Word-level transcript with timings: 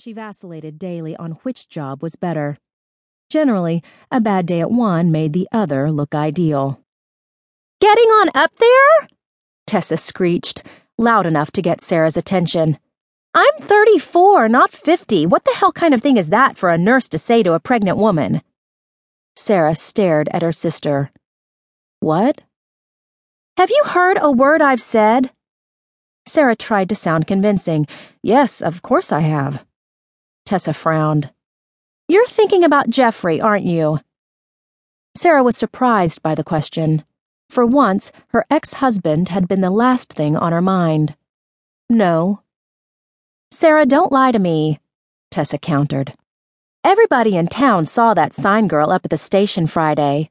She 0.00 0.14
vacillated 0.14 0.78
daily 0.78 1.14
on 1.16 1.32
which 1.42 1.68
job 1.68 2.02
was 2.02 2.16
better. 2.16 2.56
Generally, 3.28 3.82
a 4.10 4.18
bad 4.18 4.46
day 4.46 4.62
at 4.62 4.70
one 4.70 5.12
made 5.12 5.34
the 5.34 5.46
other 5.52 5.92
look 5.92 6.14
ideal. 6.14 6.80
Getting 7.82 8.06
on 8.06 8.30
up 8.34 8.50
there? 8.56 9.08
Tessa 9.66 9.98
screeched, 9.98 10.62
loud 10.96 11.26
enough 11.26 11.50
to 11.50 11.60
get 11.60 11.82
Sara's 11.82 12.16
attention. 12.16 12.78
I'm 13.34 13.52
34, 13.60 14.48
not 14.48 14.72
50. 14.72 15.26
What 15.26 15.44
the 15.44 15.52
hell 15.52 15.70
kind 15.70 15.92
of 15.92 16.00
thing 16.00 16.16
is 16.16 16.30
that 16.30 16.56
for 16.56 16.70
a 16.70 16.78
nurse 16.78 17.06
to 17.10 17.18
say 17.18 17.42
to 17.42 17.52
a 17.52 17.60
pregnant 17.60 17.98
woman? 17.98 18.40
Sara 19.36 19.74
stared 19.74 20.30
at 20.32 20.40
her 20.40 20.50
sister. 20.50 21.10
What? 21.98 22.40
Have 23.58 23.68
you 23.68 23.82
heard 23.84 24.16
a 24.18 24.32
word 24.32 24.62
I've 24.62 24.80
said? 24.80 25.30
Sara 26.24 26.56
tried 26.56 26.88
to 26.88 26.94
sound 26.94 27.26
convincing. 27.26 27.86
Yes, 28.22 28.62
of 28.62 28.80
course 28.80 29.12
I 29.12 29.20
have. 29.20 29.62
Tessa 30.50 30.74
frowned. 30.74 31.30
You're 32.08 32.26
thinking 32.26 32.64
about 32.64 32.90
Jeffrey, 32.90 33.40
aren't 33.40 33.64
you? 33.64 34.00
Sara 35.16 35.44
was 35.44 35.56
surprised 35.56 36.24
by 36.24 36.34
the 36.34 36.42
question. 36.42 37.04
For 37.48 37.64
once, 37.64 38.10
her 38.30 38.44
ex 38.50 38.72
husband 38.72 39.28
had 39.28 39.46
been 39.46 39.60
the 39.60 39.70
last 39.70 40.12
thing 40.12 40.36
on 40.36 40.50
her 40.50 40.60
mind. 40.60 41.14
No. 41.88 42.42
Sara, 43.52 43.86
don't 43.86 44.10
lie 44.10 44.32
to 44.32 44.40
me, 44.40 44.80
Tessa 45.30 45.56
countered. 45.56 46.14
Everybody 46.82 47.36
in 47.36 47.46
town 47.46 47.86
saw 47.86 48.12
that 48.14 48.32
sign 48.32 48.66
girl 48.66 48.90
up 48.90 49.04
at 49.04 49.12
the 49.12 49.16
station 49.16 49.68
Friday. 49.68 50.30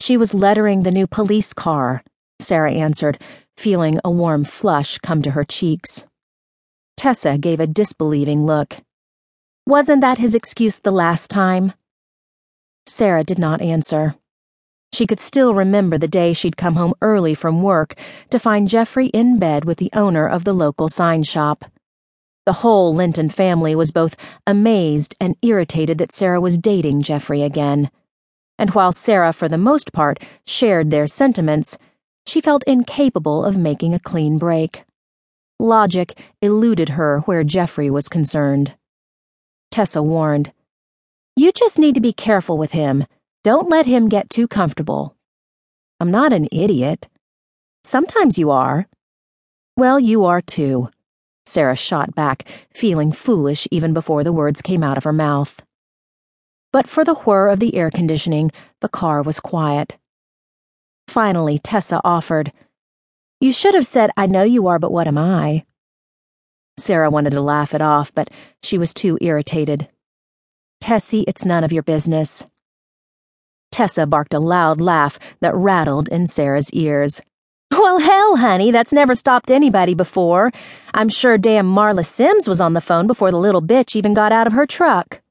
She 0.00 0.16
was 0.16 0.34
lettering 0.34 0.82
the 0.82 0.90
new 0.90 1.06
police 1.06 1.52
car, 1.52 2.02
Sara 2.40 2.72
answered, 2.72 3.22
feeling 3.56 4.00
a 4.04 4.10
warm 4.10 4.42
flush 4.42 4.98
come 4.98 5.22
to 5.22 5.30
her 5.30 5.44
cheeks. 5.44 6.06
Tessa 6.96 7.38
gave 7.38 7.60
a 7.60 7.68
disbelieving 7.68 8.46
look. 8.46 8.82
Wasn't 9.66 10.00
that 10.00 10.18
his 10.18 10.34
excuse 10.34 10.80
the 10.80 10.90
last 10.90 11.30
time? 11.30 11.72
Sara 12.84 13.22
did 13.22 13.38
not 13.38 13.62
answer. 13.62 14.16
She 14.92 15.06
could 15.06 15.20
still 15.20 15.54
remember 15.54 15.96
the 15.96 16.08
day 16.08 16.32
she'd 16.32 16.56
come 16.56 16.74
home 16.74 16.94
early 17.00 17.32
from 17.32 17.62
work 17.62 17.94
to 18.30 18.40
find 18.40 18.68
Jeffrey 18.68 19.06
in 19.06 19.38
bed 19.38 19.64
with 19.64 19.78
the 19.78 19.90
owner 19.94 20.26
of 20.26 20.44
the 20.44 20.52
local 20.52 20.88
sign 20.88 21.22
shop. 21.22 21.64
The 22.44 22.54
whole 22.54 22.92
Linton 22.92 23.28
family 23.28 23.76
was 23.76 23.92
both 23.92 24.16
amazed 24.48 25.14
and 25.20 25.36
irritated 25.42 25.96
that 25.98 26.10
Sara 26.10 26.40
was 26.40 26.58
dating 26.58 27.02
Jeffrey 27.02 27.42
again. 27.42 27.88
And 28.58 28.70
while 28.70 28.90
Sara, 28.90 29.32
for 29.32 29.48
the 29.48 29.56
most 29.56 29.92
part, 29.92 30.18
shared 30.44 30.90
their 30.90 31.06
sentiments, 31.06 31.78
she 32.26 32.40
felt 32.40 32.64
incapable 32.64 33.44
of 33.44 33.56
making 33.56 33.94
a 33.94 34.00
clean 34.00 34.38
break. 34.38 34.84
Logic 35.60 36.18
eluded 36.42 36.90
her 36.90 37.20
where 37.20 37.44
Jeffrey 37.44 37.90
was 37.90 38.08
concerned. 38.08 38.74
Tessa 39.72 40.02
warned. 40.02 40.52
You 41.34 41.50
just 41.50 41.78
need 41.78 41.94
to 41.94 42.00
be 42.00 42.12
careful 42.12 42.58
with 42.58 42.72
him. 42.72 43.06
Don't 43.42 43.70
let 43.70 43.86
him 43.86 44.10
get 44.10 44.28
too 44.28 44.46
comfortable. 44.46 45.16
I'm 45.98 46.10
not 46.10 46.32
an 46.32 46.46
idiot. 46.52 47.08
Sometimes 47.82 48.38
you 48.38 48.50
are. 48.50 48.86
Well, 49.76 49.98
you 49.98 50.26
are 50.26 50.42
too. 50.42 50.90
Sara 51.46 51.74
shot 51.74 52.14
back, 52.14 52.46
feeling 52.72 53.12
foolish 53.12 53.66
even 53.70 53.94
before 53.94 54.22
the 54.22 54.32
words 54.32 54.60
came 54.62 54.82
out 54.82 54.98
of 54.98 55.04
her 55.04 55.12
mouth. 55.12 55.62
But 56.70 56.86
for 56.86 57.04
the 57.04 57.14
whir 57.14 57.48
of 57.48 57.58
the 57.58 57.74
air 57.74 57.90
conditioning, 57.90 58.52
the 58.80 58.88
car 58.88 59.22
was 59.22 59.40
quiet. 59.40 59.98
Finally, 61.08 61.58
Tessa 61.58 62.00
offered, 62.04 62.52
You 63.40 63.52
should 63.52 63.74
have 63.74 63.86
said, 63.86 64.10
I 64.16 64.26
know 64.26 64.42
you 64.42 64.68
are, 64.68 64.78
but 64.78 64.92
what 64.92 65.08
am 65.08 65.18
I? 65.18 65.64
Sara 66.76 67.10
wanted 67.10 67.30
to 67.30 67.40
laugh 67.40 67.74
it 67.74 67.82
off, 67.82 68.12
but 68.14 68.30
she 68.62 68.78
was 68.78 68.94
too 68.94 69.18
irritated. 69.20 69.88
Tessie, 70.80 71.24
it's 71.28 71.44
none 71.44 71.64
of 71.64 71.72
your 71.72 71.82
business. 71.82 72.46
Tessa 73.70 74.06
barked 74.06 74.34
a 74.34 74.38
loud 74.38 74.80
laugh 74.80 75.18
that 75.40 75.54
rattled 75.54 76.08
in 76.08 76.26
Sara's 76.26 76.70
ears. 76.72 77.22
Well, 77.70 78.00
hell, 78.00 78.36
honey, 78.36 78.70
that's 78.70 78.92
never 78.92 79.14
stopped 79.14 79.50
anybody 79.50 79.94
before. 79.94 80.52
I'm 80.92 81.08
sure 81.08 81.38
damn 81.38 81.66
Marla 81.66 82.04
Sims 82.04 82.46
was 82.46 82.60
on 82.60 82.74
the 82.74 82.82
phone 82.82 83.06
before 83.06 83.30
the 83.30 83.38
little 83.38 83.62
bitch 83.62 83.96
even 83.96 84.12
got 84.12 84.30
out 84.30 84.46
of 84.46 84.52
her 84.52 84.66
truck. 84.66 85.22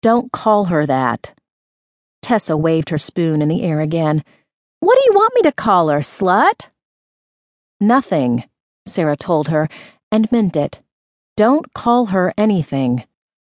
Don't 0.00 0.30
call 0.30 0.66
her 0.66 0.86
that. 0.86 1.32
Tessa 2.22 2.56
waved 2.56 2.90
her 2.90 2.98
spoon 2.98 3.42
in 3.42 3.48
the 3.48 3.62
air 3.62 3.80
again. 3.80 4.22
What 4.78 4.94
do 4.94 5.02
you 5.06 5.12
want 5.14 5.34
me 5.34 5.42
to 5.42 5.52
call 5.52 5.88
her, 5.88 5.98
slut? 5.98 6.68
Nothing, 7.80 8.44
Sara 8.86 9.16
told 9.16 9.48
her, 9.48 9.68
and 10.12 10.30
meant 10.30 10.54
it. 10.54 10.80
Don't 11.36 11.72
call 11.74 12.06
her 12.06 12.32
anything. 12.38 13.04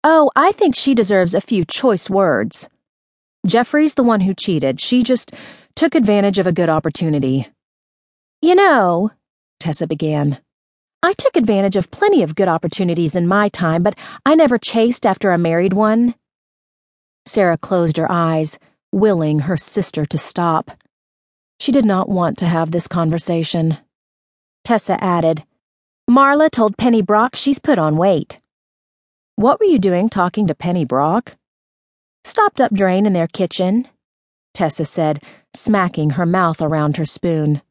Oh, 0.04 0.30
I 0.36 0.52
think 0.52 0.76
she 0.76 0.94
deserves 0.94 1.34
a 1.34 1.40
few 1.40 1.64
choice 1.64 2.08
words. 2.08 2.68
Jeffrey's 3.46 3.94
the 3.94 4.02
one 4.02 4.20
who 4.20 4.34
cheated. 4.34 4.78
She 4.78 5.02
just 5.02 5.32
took 5.74 5.94
advantage 5.94 6.38
of 6.38 6.46
a 6.46 6.52
good 6.52 6.68
opportunity. 6.68 7.48
You 8.42 8.54
know, 8.54 9.10
Tessa 9.58 9.86
began. 9.86 10.38
I 11.02 11.14
took 11.14 11.36
advantage 11.36 11.76
of 11.76 11.90
plenty 11.90 12.22
of 12.22 12.34
good 12.34 12.48
opportunities 12.48 13.16
in 13.16 13.26
my 13.26 13.48
time, 13.48 13.82
but 13.82 13.96
I 14.26 14.34
never 14.34 14.58
chased 14.58 15.06
after 15.06 15.30
a 15.32 15.38
married 15.38 15.72
one. 15.72 16.14
Sara 17.24 17.56
closed 17.56 17.96
her 17.96 18.10
eyes, 18.10 18.58
willing 18.92 19.40
her 19.40 19.56
sister 19.56 20.04
to 20.04 20.18
stop. 20.18 20.70
She 21.58 21.72
did 21.72 21.84
not 21.84 22.08
want 22.08 22.36
to 22.38 22.46
have 22.46 22.70
this 22.70 22.86
conversation. 22.86 23.78
Tessa 24.64 25.02
added, 25.02 25.44
Marla 26.10 26.50
told 26.50 26.76
Penny 26.76 27.02
Brock 27.02 27.36
she's 27.36 27.60
put 27.60 27.78
on 27.78 27.96
weight. 27.96 28.38
What 29.36 29.60
were 29.60 29.66
you 29.66 29.78
doing 29.78 30.08
talking 30.08 30.48
to 30.48 30.56
Penny 30.56 30.84
Brock? 30.84 31.36
Stopped 32.24 32.60
up 32.60 32.74
drain 32.74 33.06
in 33.06 33.12
their 33.12 33.28
kitchen, 33.28 33.86
Tessa 34.52 34.84
said, 34.84 35.22
smacking 35.54 36.10
her 36.10 36.26
mouth 36.26 36.60
around 36.60 36.96
her 36.96 37.04
spoon. 37.04 37.62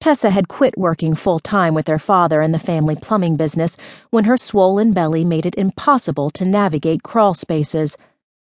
Tessa 0.00 0.30
had 0.30 0.48
quit 0.48 0.76
working 0.76 1.14
full 1.14 1.38
time 1.38 1.72
with 1.72 1.86
their 1.86 2.00
father 2.00 2.42
in 2.42 2.50
the 2.50 2.58
family 2.58 2.96
plumbing 2.96 3.36
business 3.36 3.76
when 4.10 4.24
her 4.24 4.36
swollen 4.36 4.92
belly 4.92 5.24
made 5.24 5.46
it 5.46 5.54
impossible 5.54 6.30
to 6.30 6.44
navigate 6.44 7.04
crawl 7.04 7.32
spaces, 7.32 7.96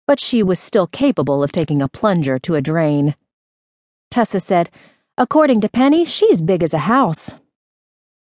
but 0.07 0.19
she 0.19 0.41
was 0.41 0.59
still 0.59 0.87
capable 0.87 1.43
of 1.43 1.51
taking 1.51 1.83
a 1.83 1.87
plunger 1.87 2.39
to 2.39 2.55
a 2.55 2.61
drain. 2.61 3.13
Tessa 4.09 4.39
said, 4.39 4.71
According 5.19 5.61
to 5.61 5.69
Penny, 5.69 6.03
she's 6.03 6.41
big 6.41 6.63
as 6.63 6.73
a 6.73 6.89
house. 6.89 7.35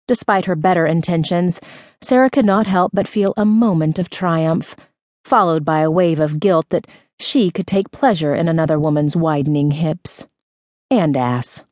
Despite 0.08 0.46
her 0.46 0.56
better 0.56 0.86
intentions, 0.86 1.62
Sara 2.02 2.30
could 2.30 2.46
not 2.46 2.68
help 2.68 2.92
but 2.94 3.08
feel 3.08 3.34
a 3.38 3.46
moment 3.46 4.00
of 4.00 4.10
triumph, 4.10 4.76
followed 5.24 5.64
by 5.64 5.80
a 5.80 5.92
wave 5.92 6.20
of 6.20 6.40
guilt 6.40 6.68
that 6.70 6.88
she 7.20 7.50
could 7.50 7.68
take 7.68 7.92
pleasure 7.92 8.36
in 8.36 8.48
another 8.48 8.78
woman's 8.78 9.16
widening 9.16 9.72
hips. 9.72 10.28
And 10.92 11.16
ass. 11.16 11.64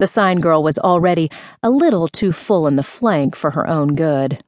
The 0.00 0.08
sign 0.08 0.40
girl 0.40 0.62
was 0.64 0.78
already 0.78 1.30
a 1.62 1.70
little 1.70 2.08
too 2.08 2.32
full 2.32 2.66
in 2.66 2.74
the 2.74 2.82
flank 2.82 3.36
for 3.36 3.52
her 3.52 3.68
own 3.68 3.94
good. 3.94 4.42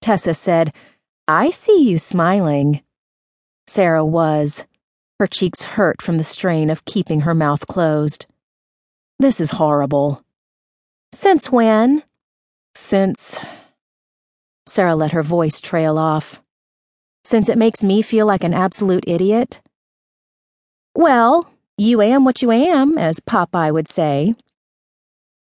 Tessa 0.00 0.34
said, 0.34 0.72
I 1.28 1.50
see 1.50 1.88
you 1.88 1.98
smiling. 1.98 2.82
Sara 3.68 4.04
was. 4.04 4.64
Her 5.20 5.26
cheeks 5.28 5.62
hurt 5.62 6.02
from 6.02 6.16
the 6.16 6.24
strain 6.24 6.70
of 6.70 6.84
keeping 6.84 7.20
her 7.20 7.34
mouth 7.34 7.66
closed. 7.68 8.26
This 9.18 9.40
is 9.40 9.52
horrible. 9.52 10.24
Since 11.12 11.50
when? 11.50 12.02
Since. 12.78 13.40
Sara 14.66 14.94
let 14.94 15.12
her 15.12 15.22
voice 15.22 15.62
trail 15.62 15.98
off. 15.98 16.42
Since 17.24 17.48
it 17.48 17.56
makes 17.56 17.82
me 17.82 18.02
feel 18.02 18.26
like 18.26 18.44
an 18.44 18.52
absolute 18.52 19.02
idiot? 19.08 19.60
Well, 20.94 21.50
you 21.78 22.02
am 22.02 22.24
what 22.24 22.42
you 22.42 22.52
am, 22.52 22.98
as 22.98 23.18
Popeye 23.18 23.72
would 23.72 23.88
say. 23.88 24.34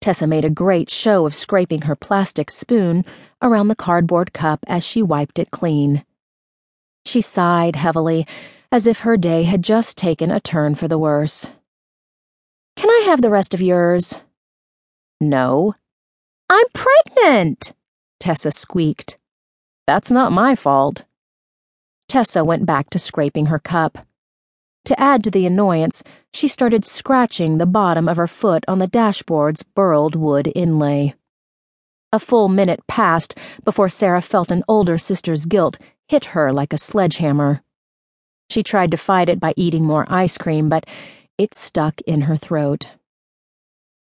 Tessa 0.01 0.27
made 0.27 0.45
a 0.45 0.51
great 0.51 0.91
show 0.91 1.25
of 1.25 1.35
scraping 1.35 1.83
her 1.83 1.95
plastic 1.95 2.51
spoon 2.51 3.05
around 3.41 3.69
the 3.69 3.77
cardboard 3.77 4.33
cup 4.33 4.61
as 4.67 4.85
she 4.85 5.01
wiped 5.01 5.39
it 5.39 5.53
clean. 5.53 6.05
She 7.07 7.21
sighed 7.21 7.77
heavily, 7.77 8.27
as 8.73 8.89
if 8.89 9.01
her 9.01 9.17
day 9.17 9.45
had 9.45 9.63
just 9.63 9.97
taken 9.97 10.33
a 10.33 10.41
turn 10.41 10.75
for 10.75 10.89
the 10.89 10.99
worse. 10.99 11.47
Can 12.77 12.91
I 12.91 13.05
have 13.07 13.23
the 13.23 13.31
rest 13.31 13.55
of 13.55 13.63
yours? 13.63 14.15
No. 15.21 15.77
I'm 16.53 16.67
pregnant, 16.75 17.75
Tessa 18.19 18.51
squeaked. 18.51 19.19
That's 19.87 20.11
not 20.11 20.33
my 20.33 20.57
fault. 20.57 21.05
Tessa 22.09 22.45
went 22.45 22.67
back 22.67 22.91
to 22.91 22.99
scraping 22.99 23.47
her 23.47 23.61
cup. 23.61 23.99
To 24.87 24.99
add 24.99 25.23
to 25.23 25.31
the 25.31 25.47
annoyance, 25.47 26.03
she 26.35 26.49
started 26.49 26.85
scratching 26.85 27.59
the 27.59 27.67
bottom 27.67 28.09
of 28.09 28.17
her 28.17 28.27
foot 28.27 28.65
on 28.67 28.81
the 28.81 28.89
dashboard's 28.89 29.63
burled 29.63 30.17
wood 30.17 30.51
inlay. 30.57 31.15
A 32.13 32.19
full 32.19 32.49
minute 32.49 32.85
passed 32.89 33.39
before 33.63 33.89
Sara 33.89 34.21
felt 34.21 34.51
an 34.51 34.65
older 34.67 34.99
sister's 34.99 35.47
guilt 35.47 35.79
hit 36.09 36.35
her 36.35 36.53
like 36.53 36.73
a 36.73 36.79
sledgehammer. 36.79 37.63
She 38.49 38.65
tried 38.65 38.91
to 38.91 38.97
fight 38.97 39.29
it 39.29 39.39
by 39.39 39.55
eating 39.57 39.85
more 39.85 40.05
ice 40.09 40.37
cream, 40.37 40.69
but 40.69 40.85
it 41.39 41.55
stuck 41.55 42.01
in 42.01 42.23
her 42.23 42.37
throat. 42.37 42.89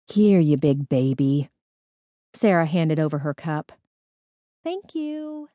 Here, 0.06 0.40
you 0.40 0.56
big 0.56 0.88
baby. 0.88 1.50
Sara 2.38 2.68
handed 2.68 3.00
over 3.00 3.20
her 3.20 3.34
cup. 3.34 3.72
Thank 4.64 4.94
you. 4.94 5.50